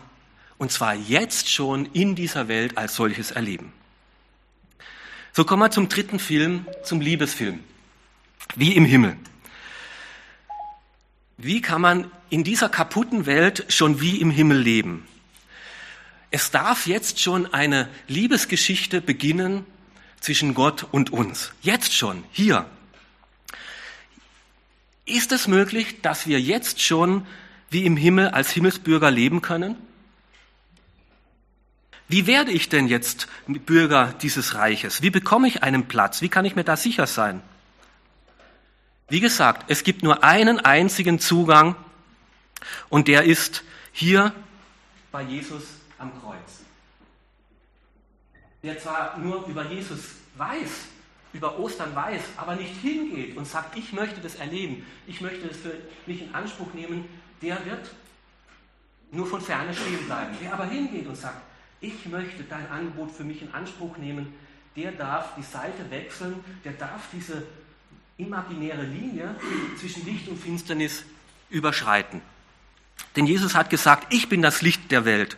[0.57, 3.73] Und zwar jetzt schon in dieser Welt als solches erleben.
[5.33, 7.59] So kommen wir zum dritten Film, zum Liebesfilm.
[8.55, 9.17] Wie im Himmel.
[11.37, 15.05] Wie kann man in dieser kaputten Welt schon wie im Himmel leben?
[16.31, 19.65] Es darf jetzt schon eine Liebesgeschichte beginnen
[20.23, 21.51] zwischen Gott und uns.
[21.61, 22.65] Jetzt schon, hier.
[25.05, 27.27] Ist es möglich, dass wir jetzt schon
[27.69, 29.75] wie im Himmel als Himmelsbürger leben können?
[32.07, 35.01] Wie werde ich denn jetzt Bürger dieses Reiches?
[35.01, 36.21] Wie bekomme ich einen Platz?
[36.21, 37.41] Wie kann ich mir da sicher sein?
[39.09, 41.75] Wie gesagt, es gibt nur einen einzigen Zugang
[42.87, 44.33] und der ist hier
[45.11, 45.63] bei Jesus
[45.97, 46.62] am Kreuz.
[48.63, 49.99] Der zwar nur über Jesus
[50.37, 50.87] weiß,
[51.33, 55.57] über Ostern weiß, aber nicht hingeht und sagt, ich möchte das erleben, ich möchte das
[55.57, 55.73] für
[56.05, 57.05] mich in Anspruch nehmen,
[57.41, 57.89] der wird
[59.11, 60.35] nur von ferne stehen bleiben.
[60.39, 61.41] Wer aber hingeht und sagt,
[61.81, 64.33] ich möchte dein Angebot für mich in Anspruch nehmen,
[64.75, 67.45] der darf die Seite wechseln, der darf diese
[68.17, 69.35] imaginäre Linie
[69.77, 71.03] zwischen Licht und Finsternis
[71.49, 72.21] überschreiten.
[73.15, 75.37] Denn Jesus hat gesagt, ich bin das Licht der Welt,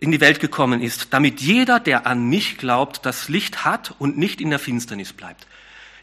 [0.00, 4.16] in die Welt gekommen ist, damit jeder, der an mich glaubt, das Licht hat und
[4.16, 5.46] nicht in der Finsternis bleibt.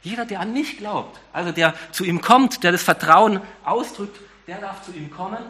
[0.03, 4.59] Jeder, der an mich glaubt, also der zu ihm kommt, der das Vertrauen ausdrückt, der
[4.59, 5.41] darf zu ihm kommen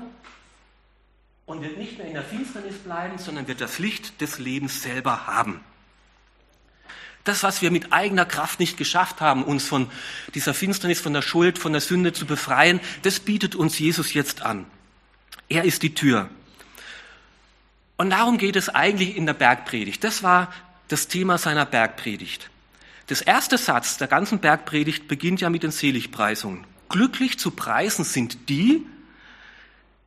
[1.46, 5.28] und wird nicht mehr in der Finsternis bleiben, sondern wird das Licht des Lebens selber
[5.28, 5.62] haben.
[7.26, 9.90] Das, was wir mit eigener Kraft nicht geschafft haben, uns von
[10.36, 14.44] dieser Finsternis, von der Schuld, von der Sünde zu befreien, das bietet uns Jesus jetzt
[14.44, 14.68] an.
[15.50, 16.30] Er ist die Tür.
[17.98, 20.04] Und darum geht es eigentlich in der Bergpredigt.
[20.04, 20.52] Das war
[20.88, 22.50] das Thema seiner Bergpredigt.
[23.08, 26.66] Das erste Satz der ganzen Bergpredigt beginnt ja mit den Seligpreisungen.
[26.90, 28.86] Glücklich zu preisen sind die,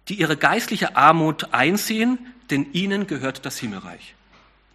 [0.08, 2.18] die ihre geistliche Armut einsehen,
[2.50, 4.14] denn ihnen gehört das Himmelreich.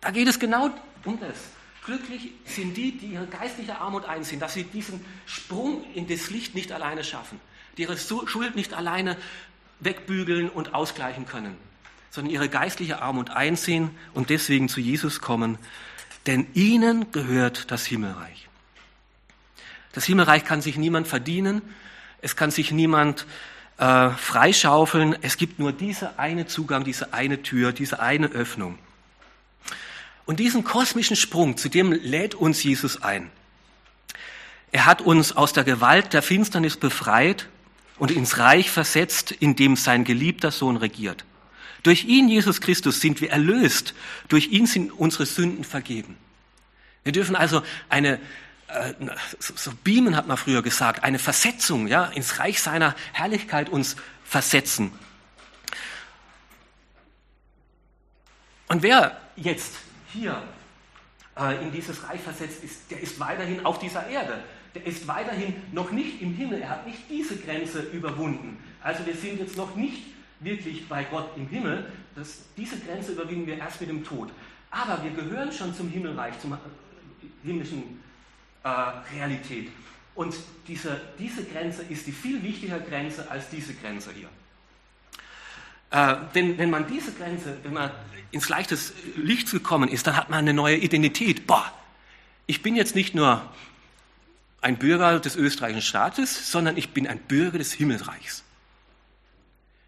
[0.02, 0.70] Da geht es genau
[1.06, 1.36] um das.
[1.86, 6.56] Glücklich sind die, die ihre geistliche Armut einsehen, dass sie diesen Sprung in das Licht
[6.56, 7.42] nicht alleine schaffen,
[7.78, 9.18] die ihre Schuld nicht alleine
[9.82, 11.58] wegbügeln und ausgleichen können,
[12.14, 15.58] sondern ihre geistliche Armut einsehen und deswegen zu Jesus kommen,
[16.28, 18.48] denn ihnen gehört das Himmelreich.
[19.94, 21.64] Das Himmelreich kann sich niemand verdienen,
[22.22, 23.26] es kann sich niemand
[23.80, 25.18] äh, freischaufeln.
[25.24, 28.78] Es gibt nur diese eine Zugang, diese eine Tür, diese eine Öffnung.
[30.26, 33.32] Und diesen kosmischen Sprung, zu dem lädt uns Jesus ein.
[34.72, 37.50] Er hat uns aus der Gewalt der Finsternis befreit
[37.98, 41.26] und ins Reich versetzt, in dem sein geliebter Sohn regiert.
[41.84, 43.94] Durch ihn, Jesus Christus, sind wir erlöst.
[44.30, 46.18] Durch ihn sind unsere Sünden vergeben.
[47.04, 48.20] Wir dürfen also eine
[48.68, 48.94] äh,
[49.40, 54.92] so beamen hat man früher gesagt, eine Versetzung, ja, ins Reich seiner Herrlichkeit uns versetzen.
[58.68, 59.76] Und wer jetzt
[60.12, 60.42] hier
[61.38, 64.44] äh, in dieses Reich versetzt ist, der ist weiterhin auf dieser Erde.
[64.74, 66.62] Der ist weiterhin noch nicht im Himmel.
[66.62, 68.58] Er hat nicht diese Grenze überwunden.
[68.82, 70.02] Also wir sind jetzt noch nicht
[70.44, 71.86] wirklich bei Gott im Himmel.
[72.16, 74.30] Das, diese Grenze überwinden wir erst mit dem Tod.
[74.72, 76.58] Aber wir gehören schon zum Himmelreich, zum
[77.44, 78.02] himmlischen
[78.64, 78.70] äh,
[79.16, 79.70] Realität.
[80.16, 80.36] Und
[80.68, 84.30] diese, diese Grenze ist die viel wichtigere Grenze als diese Grenze hier.
[85.92, 87.92] Äh, denn wenn man diese Grenze, wenn man
[88.32, 91.46] ins leichtes Licht gekommen ist, dann hat man eine neue Identität.
[91.46, 91.72] Boah,
[92.48, 93.42] ich bin jetzt nicht nur
[94.62, 98.43] ein Bürger des österreichischen Staates, sondern ich bin ein Bürger des Himmelreichs.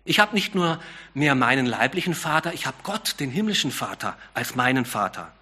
[0.06, 0.80] Ich habe nicht nur
[1.16, 5.34] mehr meinen leiblichen Vater, ich habe Gott, den himmlischen Vater, als meinen Vater.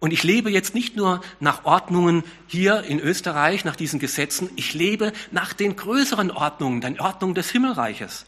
[0.00, 4.74] Und ich lebe jetzt nicht nur nach Ordnungen hier in Österreich, nach diesen Gesetzen, ich
[4.74, 8.24] lebe nach den größeren Ordnungen, den Ordnungen des Himmelreiches.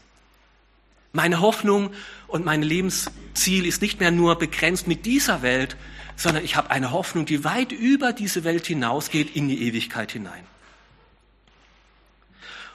[1.11, 1.91] Meine Hoffnung
[2.27, 5.75] und mein Lebensziel ist nicht mehr nur begrenzt mit dieser Welt,
[6.15, 10.45] sondern ich habe eine Hoffnung, die weit über diese Welt hinausgeht in die Ewigkeit hinein.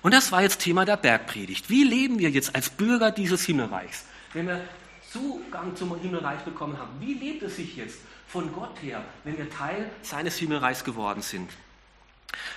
[0.02, 1.68] Und das war jetzt Thema der Bergpredigt.
[1.68, 4.04] Wie leben wir jetzt als Bürger dieses Himmelreichs?
[4.32, 4.60] Wenn wir
[5.12, 7.98] Zugang zum Himmelreich bekommen haben, wie lebt es sich jetzt?
[8.30, 11.50] von Gott her, wenn wir Teil seines Himmelreichs geworden sind.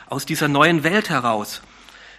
[0.07, 1.61] Aus dieser neuen Welt heraus.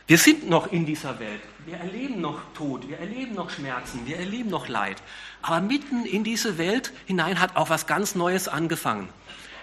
[0.09, 1.41] Wir sind noch in dieser Welt.
[1.65, 5.01] Wir erleben noch Tod, wir erleben noch Schmerzen, wir erleben noch Leid.
[5.41, 9.09] Aber mitten in diese Welt hinein hat auch was ganz Neues angefangen.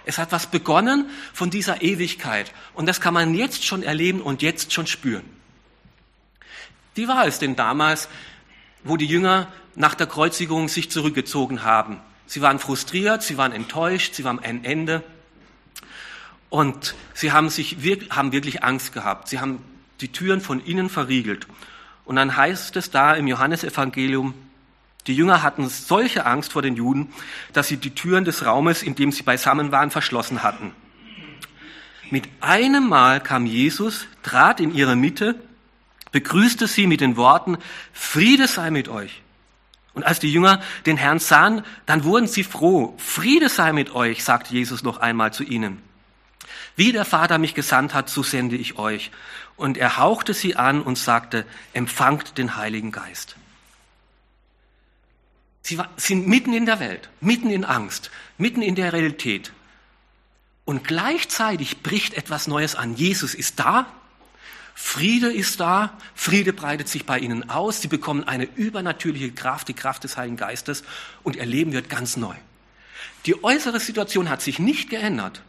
[0.06, 2.54] Es hat was begonnen von dieser Ewigkeit.
[2.74, 5.26] Und das kann man jetzt schon erleben und jetzt schon spüren.
[6.96, 8.10] Wie war es denn damals,
[8.84, 11.98] wo die Jünger nach der Kreuzigung sich zurückgezogen haben?
[12.26, 15.04] Sie waren frustriert, sie waren enttäuscht, sie waren am Ende.
[16.50, 17.78] Und sie haben, sich,
[18.10, 19.30] haben wirklich Angst gehabt.
[19.30, 19.64] Sie haben
[20.02, 21.48] die Türen von innen verriegelt.
[22.06, 24.34] Und dann heißt es da im Johannesevangelium,
[25.08, 27.12] Die Jünger hatten solche Angst vor den Juden,
[27.54, 30.74] dass sie die Türen des Raumes, in dem sie beisammen waren, verschlossen hatten.
[32.12, 35.36] Mit einem Mal kam Jesus, trat in ihre Mitte,
[36.12, 37.58] begrüßte sie mit den Worten,
[37.94, 39.22] Friede sei mit euch.
[39.94, 42.96] Und als die Jünger den Herrn sahen, dann wurden sie froh.
[42.98, 45.82] Friede sei mit euch, sagte Jesus noch einmal zu ihnen.
[46.76, 49.12] Wie der Vater mich gesandt hat, so sende ich euch.
[49.58, 53.36] Und er hauchte sie an und sagte, empfangt den Heiligen Geist.
[55.62, 59.52] Sie sind mitten in der Welt, mitten in Angst, mitten in der Realität.
[60.66, 62.96] Und gleichzeitig bricht etwas Neues an.
[62.96, 63.86] Jesus ist da,
[64.74, 69.74] Friede ist da, Friede breitet sich bei ihnen aus, sie bekommen eine übernatürliche Kraft, die
[69.74, 70.84] Kraft des Heiligen Geistes
[71.24, 72.36] und ihr Leben wird ganz neu.
[73.26, 75.42] Die äußere Situation hat sich nicht geändert.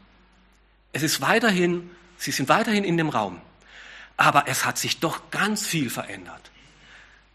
[0.93, 3.41] Es ist weiterhin, sie sind weiterhin in dem Raum.
[4.17, 6.51] Aber es hat sich doch ganz viel verändert.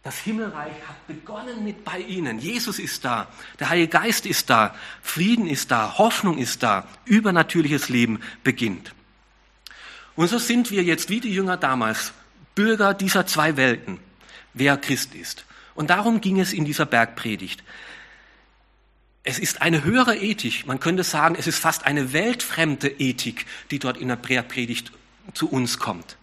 [0.04, 2.40] Das Himmelreich hat begonnen mit bei ihnen.
[2.40, 3.28] Jesus ist da,
[3.60, 8.94] der Heilige Geist ist da, Frieden ist da, Hoffnung ist da, übernatürliches Leben beginnt.
[10.18, 12.12] Und so sind wir jetzt wie die Jünger damals
[12.56, 14.00] Bürger dieser zwei Welten,
[14.56, 15.46] wer Christ ist.
[15.76, 17.64] Und darum ging es in dieser Bergpredigt.
[19.24, 20.66] Es ist eine höhere Ethik.
[20.66, 24.92] Man könnte sagen, es ist fast eine weltfremde Ethik, die dort in der Predigt
[25.34, 26.18] zu uns kommt.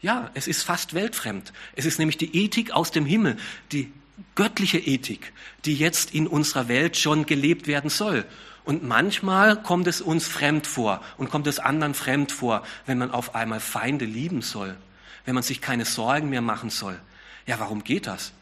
[0.00, 1.52] Ja, es ist fast weltfremd.
[1.74, 3.36] Es ist nämlich die Ethik aus dem Himmel,
[3.72, 3.92] die
[4.36, 5.32] göttliche Ethik,
[5.64, 8.24] die jetzt in unserer Welt schon gelebt werden soll.
[8.64, 13.10] Und manchmal kommt es uns fremd vor und kommt es anderen fremd vor, wenn man
[13.10, 14.76] auf einmal Feinde lieben soll,
[15.24, 16.98] wenn man sich keine Sorgen mehr machen soll.
[17.46, 18.32] Ja, warum geht das?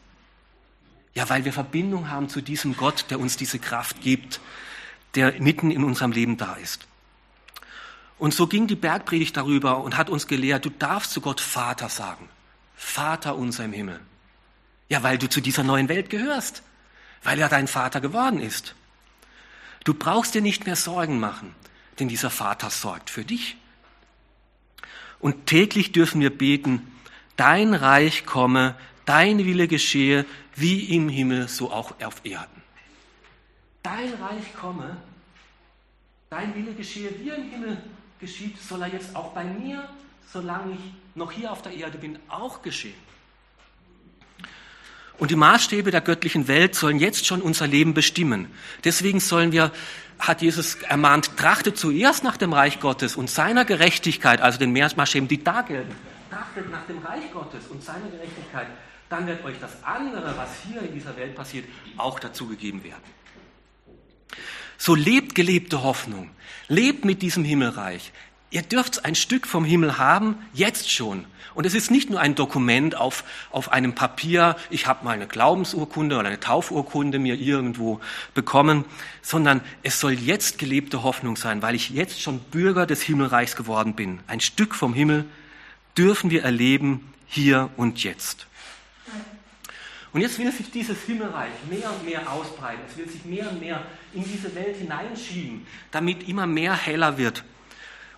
[1.13, 4.39] Ja, weil wir Verbindung haben zu diesem Gott, der uns diese Kraft gibt,
[5.15, 6.87] der mitten in unserem Leben da ist.
[8.17, 11.89] Und so ging die Bergpredigt darüber und hat uns gelehrt, du darfst zu Gott Vater
[11.89, 12.29] sagen.
[12.75, 13.99] Vater unser im Himmel.
[14.89, 16.61] Ja, weil du zu dieser neuen Welt gehörst,
[17.23, 18.75] weil er dein Vater geworden ist.
[19.83, 21.55] Du brauchst dir nicht mehr Sorgen machen,
[21.99, 23.57] denn dieser Vater sorgt für dich.
[25.19, 26.91] Und täglich dürfen wir beten,
[27.35, 32.61] dein Reich komme, dein Wille geschehe, wie im Himmel, so auch auf Erden.
[33.83, 34.97] Dein Reich komme,
[36.29, 37.77] dein Wille geschehe, wie im Himmel
[38.19, 39.89] geschieht, soll er jetzt auch bei mir,
[40.31, 43.10] solange ich noch hier auf der Erde bin, auch geschehen.
[45.17, 48.47] Und die Maßstäbe der göttlichen Welt sollen jetzt schon unser Leben bestimmen.
[48.83, 49.71] Deswegen sollen wir,
[50.17, 55.27] hat Jesus ermahnt, trachtet zuerst nach dem Reich Gottes und seiner Gerechtigkeit, also den Maßstäben,
[55.27, 55.95] die da gelten.
[56.29, 58.67] Trachtet nach dem Reich Gottes und seiner Gerechtigkeit
[59.11, 61.65] dann wird euch das andere, was hier in dieser Welt passiert,
[61.97, 63.03] auch dazugegeben werden.
[64.77, 66.31] So lebt gelebte Hoffnung.
[66.69, 68.13] Lebt mit diesem Himmelreich.
[68.53, 71.25] Ihr dürft ein Stück vom Himmel haben, jetzt schon.
[71.55, 75.25] Und es ist nicht nur ein Dokument auf, auf einem Papier, ich habe mal eine
[75.25, 78.01] Glaubensurkunde oder eine Taufurkunde mir irgendwo
[78.33, 78.83] bekommen,
[79.21, 83.95] sondern es soll jetzt gelebte Hoffnung sein, weil ich jetzt schon Bürger des Himmelreichs geworden
[83.95, 84.19] bin.
[84.27, 85.25] Ein Stück vom Himmel
[85.97, 88.47] dürfen wir erleben, hier und jetzt.
[90.11, 92.81] Und jetzt will sich dieses Himmelreich mehr und mehr ausbreiten.
[92.89, 93.81] Es will sich mehr und mehr
[94.13, 97.45] in diese Welt hineinschieben, damit immer mehr heller wird.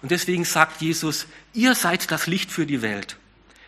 [0.04, 3.16] Und deswegen sagt Jesus, ihr seid das Licht für die Welt.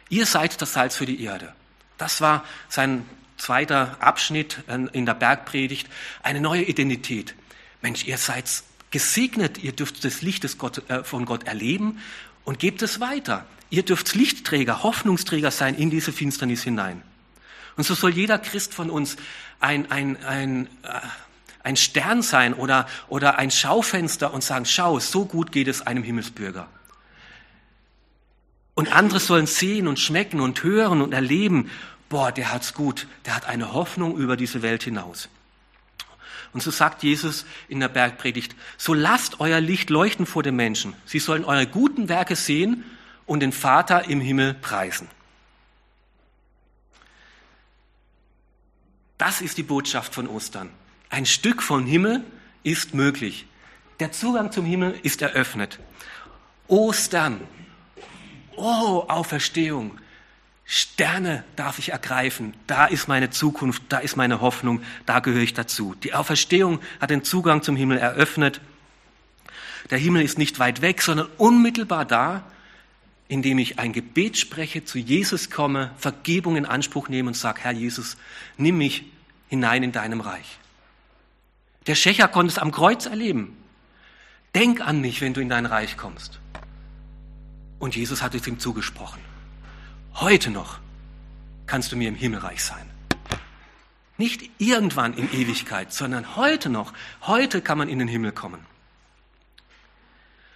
[0.10, 1.56] Ihr seid das Salz für die Erde.
[1.98, 3.06] Das war sein
[3.38, 4.60] zweiter Abschnitt
[4.92, 5.88] in der Bergpredigt.
[6.24, 7.36] Eine neue Identität.
[7.82, 8.46] Mensch, ihr seid
[8.92, 9.60] gesegnet.
[9.60, 12.02] Ihr dürft das Licht äh, von Gott erleben
[12.44, 13.46] und gebt es weiter.
[13.70, 17.02] Ihr dürft Lichtträger, Hoffnungsträger sein in diese Finsternis hinein.
[17.78, 19.16] Und so soll jeder Christ von uns
[19.62, 21.00] ein, ein, ein, äh,
[21.66, 26.04] ein Stern sein oder, oder ein Schaufenster und sagen, schau, so gut geht es einem
[26.04, 26.68] Himmelsbürger.
[28.76, 31.72] Und andere sollen sehen und schmecken und hören und erleben,
[32.08, 35.30] boah, der hat's gut, der hat eine Hoffnung über diese Welt hinaus.
[36.54, 40.94] Und so sagt Jesus in der Bergpredigt, so lasst euer Licht leuchten vor den Menschen.
[41.06, 42.86] Sie sollen eure guten Werke sehen
[43.26, 45.08] und den Vater im Himmel preisen.
[49.18, 50.70] Das ist die Botschaft von Ostern.
[51.16, 52.26] Ein Stück vom Himmel
[52.64, 53.46] ist möglich.
[54.02, 55.80] Der Zugang zum Himmel ist eröffnet.
[56.68, 57.40] Ostern.
[58.58, 59.98] Oh, Auferstehung.
[60.66, 62.54] Sterne darf ich ergreifen.
[62.68, 65.96] Da ist meine Zukunft, da ist meine Hoffnung, da gehöre ich dazu.
[66.04, 68.60] Die Auferstehung hat den Zugang zum Himmel eröffnet.
[69.92, 72.44] Der Himmel ist nicht weit weg, sondern unmittelbar da,
[73.30, 77.72] indem ich ein Gebet spreche, zu Jesus komme, Vergebung in Anspruch nehme und sage, Herr
[77.72, 78.18] Jesus,
[78.58, 79.06] nimm mich
[79.48, 80.60] hinein in deinem Reich.
[81.88, 83.56] Der Schächer konnte es am Kreuz erleben.
[84.56, 86.40] Denk an mich, wenn du in dein Reich kommst.
[87.78, 89.22] Und Jesus hat es ihm zugesprochen.
[90.16, 90.80] Heute noch
[91.68, 92.90] kannst du mir im Himmelreich sein.
[94.18, 96.94] Nicht irgendwann in Ewigkeit, sondern heute noch.
[97.22, 98.66] Heute kann man in den Himmel kommen.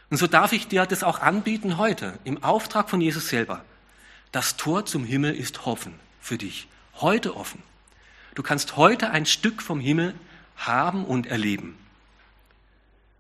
[0.10, 3.64] Und so darf ich dir das auch anbieten heute, im Auftrag von Jesus selber.
[4.32, 6.68] Das Tor zum Himmel ist offen für dich.
[6.96, 7.62] Heute offen.
[8.34, 10.16] Du kannst heute ein Stück vom Himmel
[10.60, 11.78] haben und erleben.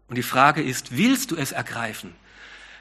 [0.07, 2.13] Und die Frage ist, willst du es ergreifen?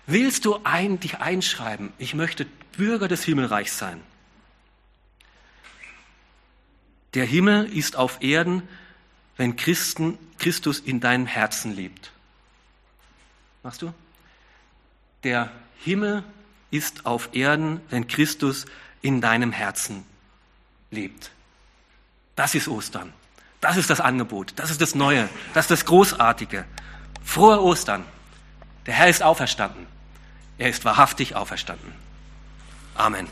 [0.07, 1.93] Willst du ein, dich einschreiben?
[1.99, 2.47] Ich möchte
[2.77, 4.01] Bürger des Himmelreichs sein.
[7.15, 8.63] Der Himmel ist auf Erden,
[9.37, 12.13] wenn Christen, Christus in deinem Herzen lebt.
[13.63, 13.93] Machst du?
[15.25, 15.51] Der
[15.81, 16.25] Himmel
[16.71, 18.67] ist auf Erden, wenn Christus
[19.03, 20.05] in deinem Herzen
[20.91, 21.31] lebt.
[22.37, 23.13] Das ist Ostern.
[23.61, 24.53] Das ist das Angebot.
[24.57, 25.29] Das ist das Neue.
[25.55, 26.65] Das ist das Großartige.
[27.25, 28.05] Frohe Ostern.
[28.87, 29.87] Der Herr ist auferstanden.
[30.59, 31.93] Er ist wahrhaftig auferstanden.
[32.95, 33.29] Amen.